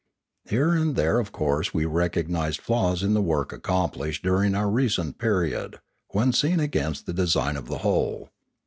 Here 0.45 0.71
and 0.73 0.95
there 0.95 1.19
of 1.19 1.31
course 1.31 1.75
we 1.75 1.85
recognised 1.85 2.59
flaws 2.59 3.03
in 3.03 3.13
the 3.13 3.21
work 3.21 3.53
accomplished 3.53 4.23
during 4.23 4.55
our 4.55 4.67
recent 4.67 5.19
period, 5.19 5.79
when 6.07 6.33
seen 6.33 6.59
against 6.59 7.05
the 7.05 7.13
design 7.13 7.55
of 7.55 7.67
the 7.67 7.77
whole. 7.85 8.31